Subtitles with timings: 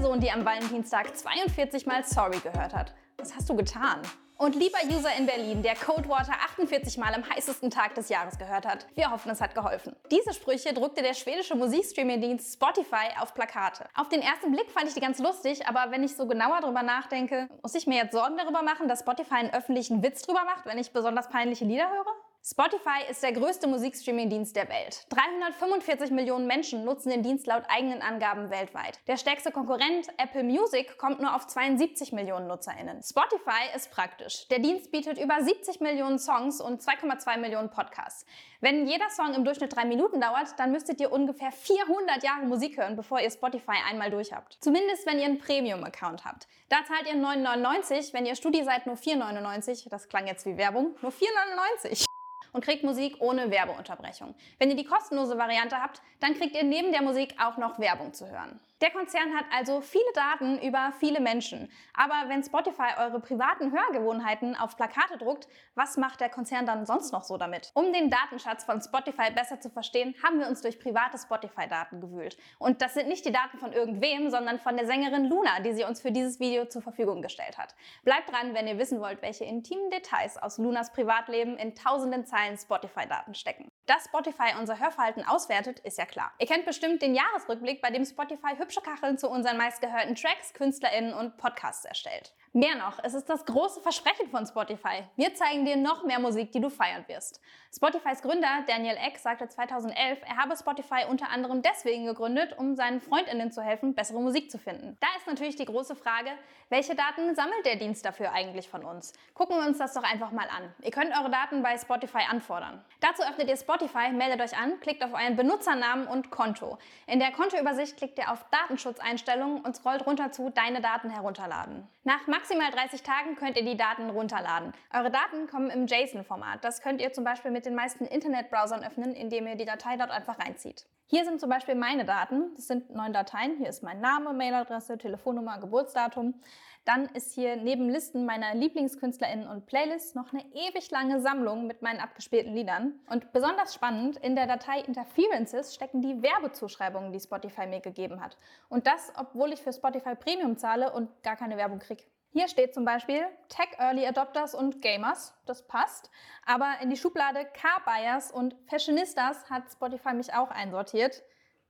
[0.00, 2.94] Person, die am Valentinstag 42 Mal Sorry gehört hat.
[3.18, 4.00] Was hast du getan?
[4.38, 8.66] Und lieber User in Berlin, der Codewater 48 Mal am heißesten Tag des Jahres gehört
[8.66, 8.86] hat.
[8.94, 9.94] Wir hoffen, es hat geholfen.
[10.10, 13.84] Diese Sprüche druckte der schwedische Musikstreaming-Dienst Spotify auf Plakate.
[13.94, 16.82] Auf den ersten Blick fand ich die ganz lustig, aber wenn ich so genauer drüber
[16.82, 20.64] nachdenke, muss ich mir jetzt Sorgen darüber machen, dass Spotify einen öffentlichen Witz drüber macht,
[20.64, 22.06] wenn ich besonders peinliche Lieder höre?
[22.42, 25.06] Spotify ist der größte Musikstreaming-Dienst der Welt.
[25.10, 28.98] 345 Millionen Menschen nutzen den Dienst laut eigenen Angaben weltweit.
[29.06, 33.02] Der stärkste Konkurrent, Apple Music, kommt nur auf 72 Millionen NutzerInnen.
[33.02, 34.48] Spotify ist praktisch.
[34.48, 38.24] Der Dienst bietet über 70 Millionen Songs und 2,2 Millionen Podcasts.
[38.60, 42.78] Wenn jeder Song im Durchschnitt drei Minuten dauert, dann müsstet ihr ungefähr 400 Jahre Musik
[42.78, 44.56] hören, bevor ihr Spotify einmal durch habt.
[44.60, 46.48] Zumindest wenn ihr einen Premium-Account habt.
[46.68, 49.88] Da zahlt ihr 9,99, wenn ihr Studi seid nur 4,99.
[49.90, 50.96] Das klang jetzt wie Werbung.
[51.02, 52.09] Nur 4,99
[52.52, 54.34] und kriegt Musik ohne Werbeunterbrechung.
[54.58, 58.12] Wenn ihr die kostenlose Variante habt, dann kriegt ihr neben der Musik auch noch Werbung
[58.12, 58.60] zu hören.
[58.80, 61.70] Der Konzern hat also viele Daten über viele Menschen.
[61.92, 67.12] Aber wenn Spotify eure privaten Hörgewohnheiten auf Plakate druckt, was macht der Konzern dann sonst
[67.12, 67.72] noch so damit?
[67.74, 72.38] Um den Datenschatz von Spotify besser zu verstehen, haben wir uns durch private Spotify-Daten gewühlt.
[72.58, 75.84] Und das sind nicht die Daten von irgendwem, sondern von der Sängerin Luna, die sie
[75.84, 77.74] uns für dieses Video zur Verfügung gestellt hat.
[78.02, 82.56] Bleibt dran, wenn ihr wissen wollt, welche intimen Details aus Lunas Privatleben in tausenden Zeilen
[82.56, 83.70] Spotify-Daten stecken.
[83.86, 86.32] Dass Spotify unser Hörverhalten auswertet, ist ja klar.
[86.38, 91.12] Ihr kennt bestimmt den Jahresrückblick, bei dem Spotify hübsche Kacheln zu unseren meistgehörten Tracks, KünstlerInnen
[91.12, 92.32] und Podcasts erstellt.
[92.52, 95.04] Mehr noch, es ist das große Versprechen von Spotify.
[95.14, 97.40] Wir zeigen dir noch mehr Musik, die du feiern wirst.
[97.72, 103.00] Spotifys Gründer Daniel Eck sagte 2011, er habe Spotify unter anderem deswegen gegründet, um seinen
[103.00, 104.96] Freundinnen zu helfen, bessere Musik zu finden.
[104.98, 106.30] Da ist natürlich die große Frage,
[106.70, 109.12] welche Daten sammelt der Dienst dafür eigentlich von uns?
[109.34, 110.74] Gucken wir uns das doch einfach mal an.
[110.82, 112.84] Ihr könnt eure Daten bei Spotify anfordern.
[112.98, 116.78] Dazu öffnet ihr Spotify, meldet euch an, klickt auf euren Benutzernamen und Konto.
[117.06, 121.86] In der Kontoübersicht klickt ihr auf Datenschutzeinstellungen und scrollt runter zu Deine Daten herunterladen.
[122.02, 124.72] Nach maximal 30 Tagen könnt ihr die Daten runterladen.
[124.94, 126.64] Eure Daten kommen im JSON-Format.
[126.64, 130.10] Das könnt ihr zum Beispiel mit den meisten Internetbrowsern öffnen, indem ihr die Datei dort
[130.10, 130.86] einfach reinzieht.
[131.06, 132.54] Hier sind zum Beispiel meine Daten.
[132.56, 133.58] Das sind neun Dateien.
[133.58, 136.40] Hier ist mein Name, Mailadresse, Telefonnummer, Geburtsdatum.
[136.86, 141.82] Dann ist hier neben Listen meiner LieblingskünstlerInnen und Playlists noch eine ewig lange Sammlung mit
[141.82, 142.94] meinen abgespielten Liedern.
[143.10, 148.38] Und besonders spannend, in der Datei Interferences stecken die Werbezuschreibungen, die Spotify mir gegeben hat.
[148.70, 152.04] Und das, obwohl ich für Spotify Premium zahle und gar keine Werbung kriege.
[152.32, 156.10] Hier steht zum Beispiel Tech Early Adopters und Gamers, das passt.
[156.46, 161.22] Aber in die Schublade Car Buyers und Fashionistas hat Spotify mich auch einsortiert.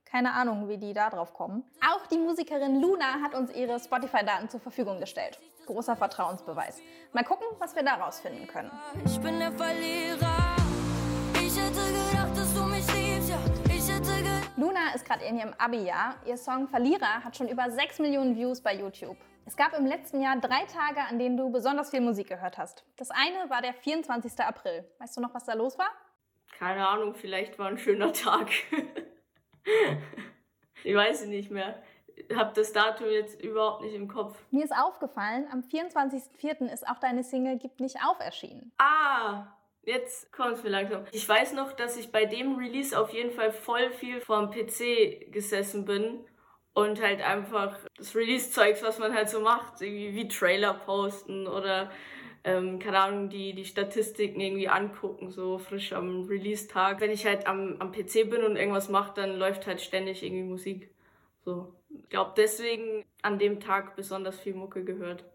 [0.05, 1.63] Keine Ahnung, wie die da drauf kommen.
[1.89, 5.39] Auch die Musikerin Luna hat uns ihre Spotify-Daten zur Verfügung gestellt.
[5.65, 6.79] Großer Vertrauensbeweis.
[7.13, 8.71] Mal gucken, was wir da rausfinden können.
[9.05, 10.55] Ich bin der Verlierer.
[11.33, 13.39] Ich hätte gedacht, dass du mich liebst, ja.
[14.57, 16.17] Luna ist gerade in ihrem Abi-Jahr.
[16.25, 19.17] Ihr Song Verlierer hat schon über 6 Millionen Views bei YouTube.
[19.45, 22.85] Es gab im letzten Jahr drei Tage, an denen du besonders viel Musik gehört hast.
[22.97, 24.39] Das eine war der 24.
[24.39, 24.85] April.
[24.99, 25.89] Weißt du noch, was da los war?
[26.57, 28.49] Keine Ahnung, vielleicht war ein schöner Tag.
[30.83, 31.81] ich weiß es nicht mehr.
[32.15, 34.37] Ich habe das Datum jetzt überhaupt nicht im Kopf.
[34.51, 36.71] Mir ist aufgefallen, am 24.04.
[36.71, 38.71] ist auch deine Single Gib nicht auf erschienen.
[38.77, 39.47] Ah,
[39.83, 41.05] Jetzt kommt es mir langsam.
[41.11, 45.31] Ich weiß noch, dass ich bei dem Release auf jeden Fall voll viel vorm PC
[45.31, 46.23] gesessen bin
[46.73, 51.91] und halt einfach das Release-Zeugs, was man halt so macht, irgendwie wie Trailer posten oder
[52.43, 56.99] ähm, keine Ahnung, die, die Statistiken irgendwie angucken, so frisch am Release-Tag.
[56.99, 60.43] Wenn ich halt am, am PC bin und irgendwas mache, dann läuft halt ständig irgendwie
[60.43, 60.89] Musik.
[61.45, 61.73] So.
[61.89, 65.25] Ich glaube, deswegen an dem Tag besonders viel Mucke gehört.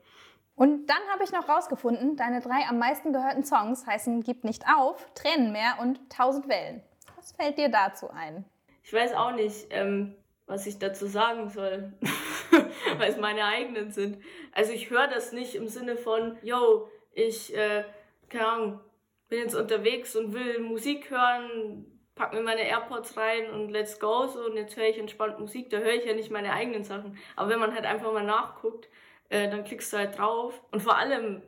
[0.57, 4.65] Und dann habe ich noch rausgefunden, deine drei am meisten gehörten Songs heißen Gib nicht
[4.75, 6.83] auf, Tränenmeer und Tausend Wellen.
[7.15, 8.45] Was fällt dir dazu ein?
[8.83, 9.67] Ich weiß auch nicht.
[9.71, 11.93] Ähm, was ich dazu sagen soll,
[12.99, 14.23] weil es meine eigenen sind.
[14.53, 17.84] Also ich höre das nicht im Sinne von, yo, ich, äh,
[18.29, 18.81] keine Ahnung,
[19.29, 24.27] bin jetzt unterwegs und will Musik hören, pack mir meine AirPods rein und let's go
[24.27, 27.19] so und jetzt höre ich entspannt Musik, da höre ich ja nicht meine eigenen Sachen.
[27.34, 28.89] Aber wenn man halt einfach mal nachguckt,
[29.28, 31.43] äh, dann klickst du halt drauf und vor allem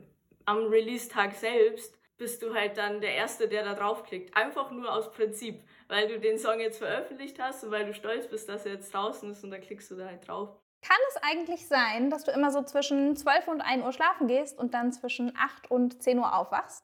[0.45, 4.35] am Release-Tag selbst bist du halt dann der Erste, der da draufklickt.
[4.35, 8.27] Einfach nur aus Prinzip, weil du den Song jetzt veröffentlicht hast und weil du stolz
[8.27, 10.49] bist, dass er jetzt draußen ist und dann klickst du da halt drauf.
[10.81, 14.57] Kann es eigentlich sein, dass du immer so zwischen 12 und 1 Uhr schlafen gehst
[14.57, 16.85] und dann zwischen 8 und 10 Uhr aufwachst?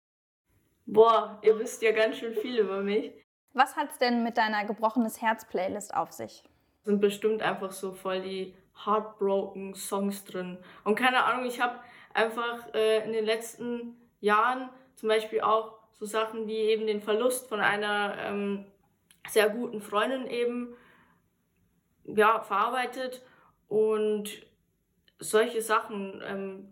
[0.86, 3.12] Boah, ihr wisst ja ganz schön viel über mich.
[3.52, 6.44] Was hat's denn mit deiner gebrochenes Herz-Playlist auf sich?
[6.82, 8.54] Sind bestimmt einfach so voll die
[8.86, 10.58] heartbroken Songs drin.
[10.84, 11.78] Und keine Ahnung, ich habe
[12.12, 17.48] einfach äh, in den letzten Jahren zum Beispiel auch so Sachen wie eben den Verlust
[17.48, 18.66] von einer ähm,
[19.28, 20.74] sehr guten Freundin eben
[22.04, 23.22] ja, verarbeitet
[23.68, 24.46] Und
[25.18, 26.70] solche Sachen, ähm,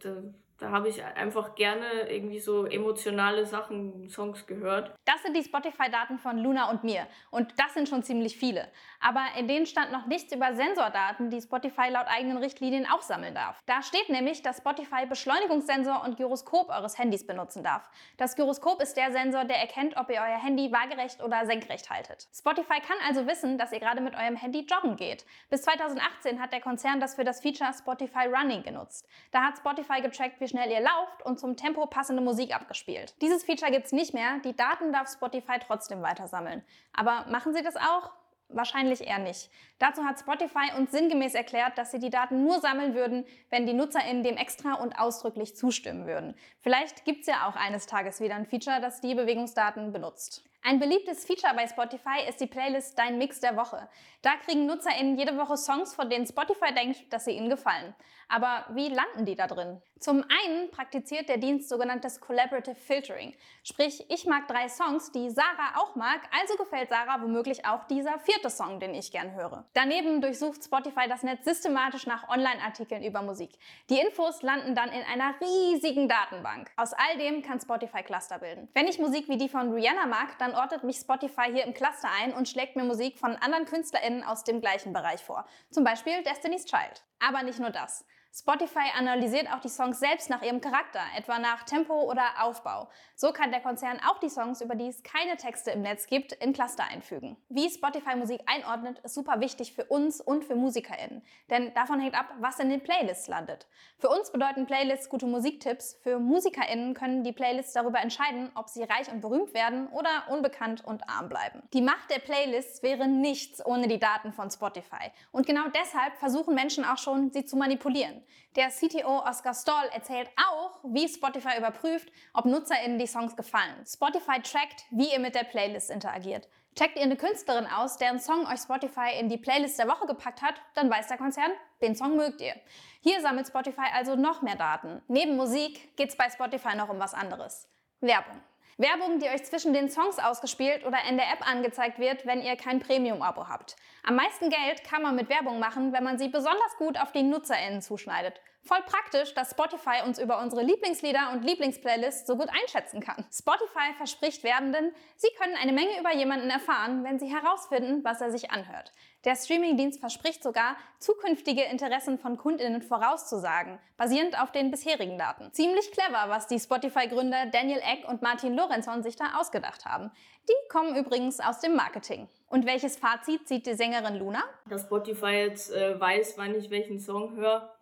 [0.63, 4.95] da habe ich einfach gerne irgendwie so emotionale Sachen, Songs gehört.
[5.05, 7.09] Das sind die Spotify-Daten von Luna und mir.
[7.31, 8.69] Und das sind schon ziemlich viele.
[9.01, 13.35] Aber in denen stand noch nichts über Sensordaten, die Spotify laut eigenen Richtlinien auch sammeln
[13.35, 13.61] darf.
[13.67, 17.91] Da steht nämlich, dass Spotify Beschleunigungssensor und Gyroskop eures Handys benutzen darf.
[18.17, 22.29] Das Gyroskop ist der Sensor, der erkennt, ob ihr euer Handy waagerecht oder senkrecht haltet.
[22.33, 25.25] Spotify kann also wissen, dass ihr gerade mit eurem Handy joggen geht.
[25.51, 29.09] Bis 2018 hat der Konzern das für das Feature Spotify Running genutzt.
[29.33, 33.15] Da hat Spotify getrackt, wie schnell ihr lauft und zum Tempo passende Musik abgespielt.
[33.23, 36.63] Dieses Feature gibt es nicht mehr, die Daten darf Spotify trotzdem weiter sammeln.
[36.93, 38.11] Aber machen sie das auch?
[38.51, 39.51] Wahrscheinlich eher nicht.
[39.79, 43.73] Dazu hat Spotify uns sinngemäß erklärt, dass sie die Daten nur sammeln würden, wenn die
[43.73, 46.37] NutzerInnen dem extra und ausdrücklich zustimmen würden.
[46.61, 50.45] Vielleicht gibt es ja auch eines Tages wieder ein Feature, das die Bewegungsdaten benutzt.
[50.65, 53.89] Ein beliebtes Feature bei Spotify ist die Playlist Dein Mix der Woche.
[54.23, 57.97] Da kriegen NutzerInnen jede Woche Songs, von denen Spotify denkt, dass sie ihnen gefallen.
[58.29, 59.83] Aber wie landen die da drin?
[59.99, 63.35] Zum einen praktiziert der Dienst sogenanntes Collaborative Filtering.
[63.63, 68.19] Sprich, ich mag drei Songs, die Sarah auch mag, also gefällt Sarah womöglich auch dieser
[68.19, 69.65] vierte Song, den ich gern höre.
[69.75, 73.51] Daneben durchsucht Spotify das Netz systematisch nach Online-Artikeln über Musik.
[73.91, 76.71] Die Infos landen dann in einer riesigen Datenbank.
[76.77, 78.69] Aus all dem kann Spotify Cluster bilden.
[78.75, 82.09] Wenn ich Musik wie die von Rihanna mag, dann ordnet mich Spotify hier im Cluster
[82.21, 85.47] ein und schlägt mir Musik von anderen KünstlerInnen aus dem gleichen Bereich vor.
[85.71, 87.05] Zum Beispiel Destiny's Child.
[87.21, 88.05] Aber nicht nur das.
[88.35, 92.89] Spotify analysiert auch die Songs selbst nach ihrem Charakter, etwa nach Tempo oder Aufbau.
[93.15, 96.33] So kann der Konzern auch die Songs, über die es keine Texte im Netz gibt,
[96.33, 97.37] in Cluster einfügen.
[97.51, 101.23] Wie Spotify Musik einordnet, ist super wichtig für uns und für MusikerInnen.
[101.51, 103.67] Denn davon hängt ab, was in den Playlists landet.
[103.99, 105.99] Für uns bedeuten Playlists gute Musiktipps.
[106.03, 110.83] Für MusikerInnen können die Playlists darüber entscheiden, ob sie reich und berühmt werden oder unbekannt
[110.87, 111.63] und arm bleiben.
[111.75, 115.13] Die Macht der Playlists wäre nichts ohne die Daten von Spotify.
[115.33, 118.22] Und genau deshalb versuchen Menschen auch schon, sie zu manipulieren.
[118.57, 123.85] Der CTO Oscar Stoll erzählt auch, wie Spotify überprüft, ob NutzerInnen die Songs gefallen.
[123.87, 126.49] Spotify trackt, wie ihr mit der Playlist interagiert.
[126.75, 130.41] Checkt ihr eine Künstlerin aus, deren Song euch Spotify in die Playlist der Woche gepackt
[130.41, 131.51] hat, dann weiß der Konzern,
[131.83, 132.55] den Song mögt ihr.
[133.01, 135.03] Hier sammelt Spotify also noch mehr Daten.
[135.09, 137.69] Neben Musik geht es bei Spotify noch um was anderes.
[138.01, 138.41] Werbung.
[138.79, 142.57] Werbung, die euch zwischen den Songs ausgespielt oder in der App angezeigt wird, wenn ihr
[142.57, 143.77] kein Premium-Abo habt.
[144.03, 147.23] Am meisten Geld kann man mit Werbung machen, wenn man sie besonders gut auf die
[147.23, 148.41] NutzerInnen zuschneidet.
[148.65, 153.27] Voll praktisch, dass Spotify uns über unsere Lieblingslieder und Lieblingsplaylists so gut einschätzen kann.
[153.33, 158.31] Spotify verspricht Werbenden, sie können eine Menge über jemanden erfahren, wenn sie herausfinden, was er
[158.31, 158.93] sich anhört.
[159.25, 165.53] Der Streamingdienst verspricht sogar, zukünftige Interessen von Kundinnen vorauszusagen, basierend auf den bisherigen Daten.
[165.53, 170.11] Ziemlich clever, was die Spotify-Gründer Daniel Eck und Martin Lorenzon sich da ausgedacht haben.
[170.49, 172.29] Die kommen übrigens aus dem Marketing.
[172.49, 174.43] Und welches Fazit zieht die Sängerin Luna?
[174.69, 177.73] Dass Spotify jetzt äh, weiß, wann ich welchen Song höre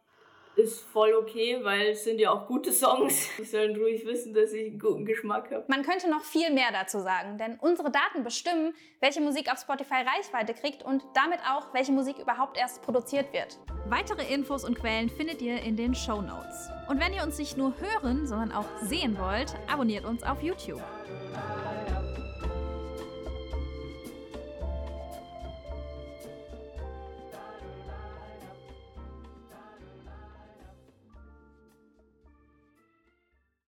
[0.60, 3.28] ist voll okay, weil es sind ja auch gute Songs.
[3.38, 5.64] Die sollen ruhig wissen, dass ich einen guten Geschmack habe.
[5.68, 10.04] Man könnte noch viel mehr dazu sagen, denn unsere Daten bestimmen, welche Musik auf Spotify
[10.16, 13.58] Reichweite kriegt und damit auch, welche Musik überhaupt erst produziert wird.
[13.88, 16.68] Weitere Infos und Quellen findet ihr in den Show Notes.
[16.88, 20.82] Und wenn ihr uns nicht nur hören, sondern auch sehen wollt, abonniert uns auf YouTube.